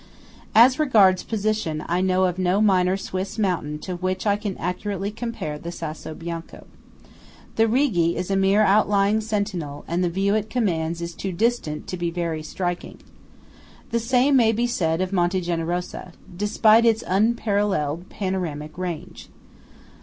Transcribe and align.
As 0.55 0.79
regards 0.79 1.21
position, 1.21 1.83
I 1.87 2.01
know 2.01 2.23
of 2.23 2.39
no 2.39 2.59
minor 2.59 2.97
Swiss 2.97 3.37
mountain 3.37 3.77
to 3.85 3.95
which 3.97 4.25
I 4.25 4.35
can 4.35 4.57
accurately 4.57 5.11
compare 5.11 5.59
the 5.59 5.71
Sasso 5.71 6.15
Bianco. 6.15 6.65
The 7.55 7.67
Rigi 7.67 8.15
is 8.15 8.31
a 8.31 8.35
mere 8.35 8.63
outlying 8.63 9.21
sentinel, 9.21 9.85
and 9.87 10.03
the 10.03 10.09
view 10.09 10.33
it 10.33 10.49
commands 10.49 11.03
is 11.03 11.13
too 11.13 11.31
distant 11.31 11.85
to 11.85 11.97
be 11.97 12.09
very 12.09 12.41
striking. 12.41 12.97
The 13.91 13.99
same 13.99 14.35
may 14.35 14.51
be 14.51 14.65
said 14.65 15.01
of 15.01 15.13
Monte 15.13 15.39
Generosa, 15.39 16.13
despite 16.35 16.83
its 16.83 17.03
unparalleled 17.05 18.09
panoramic 18.09 18.79
range. 18.79 19.29